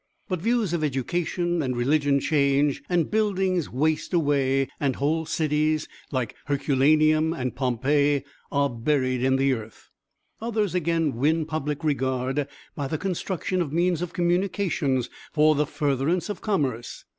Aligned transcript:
But 0.27 0.41
views 0.41 0.73
of 0.73 0.83
education 0.83 1.61
and 1.61 1.77
religion 1.77 2.19
change, 2.19 2.81
buildings 3.11 3.69
waste 3.69 4.13
away, 4.15 4.67
and 4.79 4.95
whole 4.95 5.27
cities, 5.27 5.87
like 6.11 6.33
Herculaneum 6.45 7.33
and 7.33 7.55
Pompeii, 7.55 8.23
are 8.51 8.67
buried 8.67 9.21
in 9.21 9.35
the 9.35 9.53
earth. 9.53 9.91
Others 10.41 10.73
again 10.73 11.17
win 11.17 11.45
public 11.45 11.83
regard 11.83 12.47
by 12.75 12.87
the 12.87 12.97
construction 12.97 13.61
of 13.61 13.71
means 13.71 14.01
of 14.01 14.11
communication 14.13 15.03
for 15.33 15.53
the 15.53 15.67
furtherance 15.67 16.29
of 16.29 16.41
commerce. 16.41 17.05